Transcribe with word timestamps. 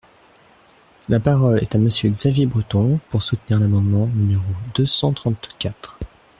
La 1.09 1.19
parole 1.19 1.59
est 1.61 1.75
à 1.75 1.77
Monsieur 1.77 2.09
Xavier 2.09 2.47
Breton, 2.47 2.99
pour 3.11 3.21
soutenir 3.21 3.59
l’amendement 3.59 4.07
numéro 4.07 4.41
deux 4.73 4.87
cent 4.87 5.13
trente-quatre. 5.13 5.99